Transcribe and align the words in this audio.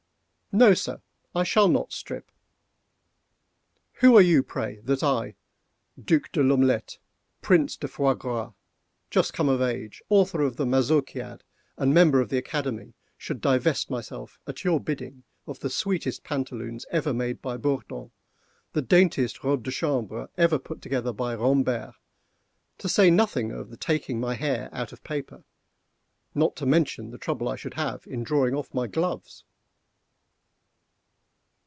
no, 0.53 0.73
sir, 0.73 1.01
I 1.33 1.43
shall 1.43 1.69
not 1.69 1.93
strip. 1.93 2.29
Who 4.01 4.17
are 4.17 4.21
you, 4.21 4.43
pray, 4.43 4.81
that 4.83 5.01
I, 5.01 5.35
Duc 6.03 6.29
De 6.33 6.43
L'Omelette, 6.43 6.97
Prince 7.41 7.77
de 7.77 7.87
Foie 7.87 8.15
Gras, 8.15 8.51
just 9.09 9.33
come 9.33 9.47
of 9.47 9.61
age, 9.61 10.03
author 10.09 10.41
of 10.41 10.57
the 10.57 10.65
'Mazurkiad,' 10.65 11.43
and 11.77 11.93
Member 11.93 12.19
of 12.19 12.27
the 12.27 12.37
Academy, 12.37 12.95
should 13.17 13.39
divest 13.39 13.89
myself 13.89 14.41
at 14.45 14.65
your 14.65 14.81
bidding 14.81 15.23
of 15.47 15.59
the 15.61 15.69
sweetest 15.69 16.25
pantaloons 16.25 16.85
ever 16.91 17.13
made 17.13 17.41
by 17.41 17.55
Bourdon, 17.55 18.11
the 18.73 18.81
daintiest 18.81 19.45
robe 19.45 19.63
de 19.63 19.71
chambre 19.71 20.27
ever 20.37 20.59
put 20.59 20.81
together 20.81 21.13
by 21.13 21.33
Rombêrt—to 21.33 22.89
say 22.89 23.09
nothing 23.09 23.53
of 23.53 23.69
the 23.69 23.77
taking 23.77 24.19
my 24.19 24.33
hair 24.33 24.67
out 24.73 24.91
of 24.91 25.01
paper—not 25.05 26.55
to 26.57 26.65
mention 26.65 27.11
the 27.11 27.17
trouble 27.17 27.47
I 27.47 27.55
should 27.55 27.75
have 27.75 28.05
in 28.05 28.23
drawing 28.25 28.53
off 28.53 28.73
my 28.73 28.87
gloves?" 28.87 29.45